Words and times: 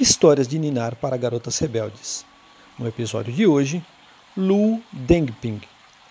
Histórias 0.00 0.48
de 0.48 0.58
Ninar 0.58 0.96
para 0.96 1.18
Garotas 1.18 1.58
Rebeldes. 1.58 2.24
No 2.78 2.88
episódio 2.88 3.30
de 3.30 3.46
hoje, 3.46 3.84
Lu 4.34 4.82
Dengping, 4.90 5.60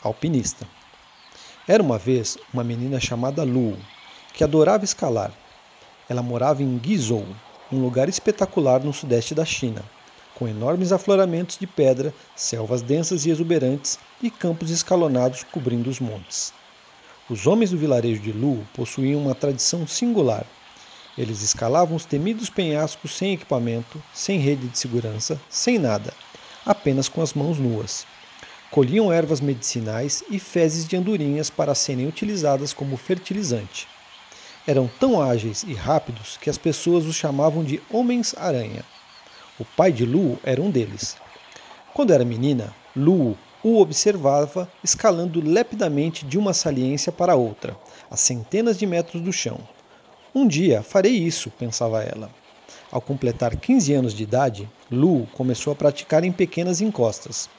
alpinista. 0.03 0.67
Era 1.67 1.81
uma 1.81 1.97
vez 1.97 2.37
uma 2.53 2.63
menina 2.63 2.99
chamada 2.99 3.43
Lu, 3.43 3.75
que 4.33 4.43
adorava 4.43 4.85
escalar. 4.85 5.33
Ela 6.07 6.21
morava 6.21 6.61
em 6.61 6.77
Guizhou, 6.77 7.25
um 7.71 7.81
lugar 7.81 8.07
espetacular 8.07 8.83
no 8.83 8.93
sudeste 8.93 9.33
da 9.33 9.43
China, 9.43 9.83
com 10.35 10.47
enormes 10.47 10.91
afloramentos 10.91 11.57
de 11.57 11.65
pedra, 11.65 12.13
selvas 12.35 12.83
densas 12.83 13.25
e 13.25 13.31
exuberantes 13.31 13.97
e 14.21 14.29
campos 14.29 14.69
escalonados 14.69 15.43
cobrindo 15.43 15.89
os 15.89 15.99
montes. 15.99 16.53
Os 17.27 17.47
homens 17.47 17.71
do 17.71 17.77
vilarejo 17.77 18.21
de 18.21 18.31
Lu 18.31 18.63
possuíam 18.75 19.21
uma 19.21 19.33
tradição 19.33 19.87
singular 19.87 20.45
eles 21.17 21.41
escalavam 21.41 21.95
os 21.95 22.05
temidos 22.05 22.49
penhascos 22.49 23.17
sem 23.17 23.33
equipamento, 23.33 24.01
sem 24.13 24.39
rede 24.39 24.67
de 24.67 24.77
segurança, 24.77 25.39
sem 25.49 25.77
nada, 25.77 26.13
apenas 26.65 27.09
com 27.09 27.21
as 27.21 27.33
mãos 27.33 27.57
nuas. 27.57 28.05
Colhiam 28.71 29.11
ervas 29.11 29.41
medicinais 29.41 30.23
e 30.29 30.39
fezes 30.39 30.87
de 30.87 30.95
andorinhas 30.95 31.49
para 31.49 31.75
serem 31.75 32.07
utilizadas 32.07 32.71
como 32.71 32.95
fertilizante. 32.95 33.87
Eram 34.65 34.89
tão 34.99 35.21
ágeis 35.21 35.63
e 35.63 35.73
rápidos 35.73 36.37
que 36.37 36.49
as 36.49 36.57
pessoas 36.57 37.05
os 37.05 37.15
chamavam 37.15 37.63
de 37.63 37.81
Homens-Aranha. 37.89 38.85
O 39.59 39.65
pai 39.65 39.91
de 39.91 40.05
Lu 40.05 40.39
era 40.43 40.61
um 40.61 40.71
deles. 40.71 41.17
Quando 41.93 42.13
era 42.13 42.23
menina, 42.23 42.73
Lu 42.95 43.37
o 43.63 43.79
observava 43.79 44.71
escalando 44.83 45.41
lepidamente 45.41 46.25
de 46.25 46.37
uma 46.37 46.53
saliência 46.53 47.11
para 47.11 47.35
outra, 47.35 47.77
a 48.09 48.15
centenas 48.15 48.77
de 48.77 48.87
metros 48.87 49.21
do 49.21 49.33
chão, 49.33 49.59
um 50.33 50.47
dia 50.47 50.81
farei 50.81 51.13
isso, 51.13 51.51
pensava 51.51 52.01
ela. 52.01 52.29
Ao 52.91 53.01
completar 53.01 53.55
15 53.55 53.93
anos 53.93 54.13
de 54.13 54.23
idade, 54.23 54.69
Lu 54.89 55.27
começou 55.33 55.73
a 55.73 55.75
praticar 55.75 56.23
em 56.23 56.31
pequenas 56.31 56.81
encostas. 56.81 57.49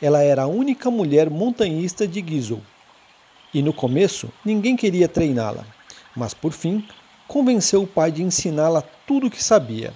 Ela 0.00 0.22
era 0.22 0.42
a 0.42 0.46
única 0.46 0.90
mulher 0.90 1.30
montanhista 1.30 2.06
de 2.06 2.20
Guizhou. 2.20 2.60
E 3.52 3.62
no 3.62 3.72
começo, 3.72 4.30
ninguém 4.44 4.76
queria 4.76 5.08
treiná-la, 5.08 5.64
mas 6.14 6.34
por 6.34 6.52
fim, 6.52 6.86
convenceu 7.26 7.82
o 7.82 7.86
pai 7.86 8.12
de 8.12 8.22
ensiná-la 8.22 8.82
tudo 9.06 9.26
o 9.26 9.30
que 9.30 9.42
sabia. 9.42 9.92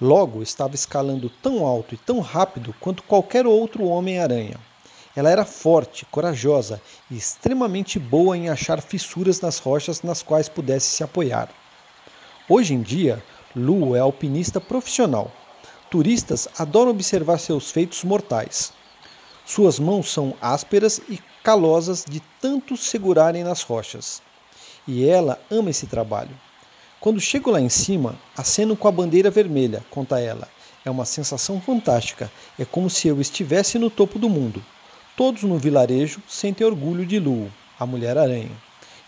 Logo, 0.00 0.42
estava 0.42 0.74
escalando 0.74 1.28
tão 1.42 1.66
alto 1.66 1.94
e 1.94 1.98
tão 1.98 2.20
rápido 2.20 2.74
quanto 2.80 3.02
qualquer 3.02 3.46
outro 3.46 3.84
Homem-Aranha. 3.84 4.56
Ela 5.14 5.30
era 5.30 5.44
forte, 5.44 6.06
corajosa 6.06 6.80
e 7.10 7.16
extremamente 7.16 7.98
boa 7.98 8.36
em 8.36 8.48
achar 8.48 8.80
fissuras 8.80 9.40
nas 9.40 9.58
rochas 9.58 10.02
nas 10.02 10.22
quais 10.22 10.48
pudesse 10.48 10.88
se 10.90 11.02
apoiar. 11.02 11.48
Hoje 12.48 12.74
em 12.74 12.82
dia, 12.82 13.22
Lu 13.54 13.96
é 13.96 13.98
alpinista 13.98 14.60
profissional. 14.60 15.32
Turistas 15.90 16.46
adoram 16.56 16.92
observar 16.92 17.38
seus 17.38 17.70
feitos 17.70 18.04
mortais. 18.04 18.72
Suas 19.44 19.80
mãos 19.80 20.12
são 20.12 20.34
ásperas 20.40 21.00
e 21.08 21.18
calosas 21.42 22.04
de 22.08 22.20
tanto 22.40 22.76
segurarem 22.76 23.42
nas 23.42 23.62
rochas. 23.62 24.22
E 24.86 25.04
ela 25.08 25.40
ama 25.50 25.70
esse 25.70 25.86
trabalho. 25.86 26.38
Quando 27.00 27.20
chego 27.20 27.50
lá 27.50 27.60
em 27.60 27.68
cima, 27.68 28.16
aceno 28.36 28.76
com 28.76 28.86
a 28.86 28.92
bandeira 28.92 29.30
vermelha, 29.30 29.84
conta 29.90 30.20
ela. 30.20 30.46
É 30.84 30.90
uma 30.90 31.04
sensação 31.04 31.60
fantástica. 31.60 32.30
É 32.58 32.64
como 32.64 32.88
se 32.88 33.08
eu 33.08 33.20
estivesse 33.20 33.78
no 33.78 33.90
topo 33.90 34.18
do 34.18 34.28
mundo. 34.28 34.64
Todos 35.16 35.42
no 35.42 35.58
vilarejo 35.58 36.20
sentem 36.28 36.66
orgulho 36.66 37.04
de 37.04 37.18
Lu, 37.18 37.50
a 37.78 37.84
Mulher-Aranha. 37.84 38.56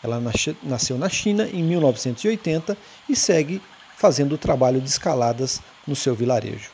Ela 0.02 0.20
nasceu 0.62 0.98
na 0.98 1.08
China 1.08 1.48
em 1.48 1.62
1980 1.62 2.76
e 3.08 3.14
segue 3.14 3.62
fazendo 3.96 4.34
o 4.34 4.38
trabalho 4.38 4.80
de 4.80 4.88
escaladas 4.88 5.62
no 5.86 5.94
seu 5.94 6.14
vilarejo. 6.14 6.70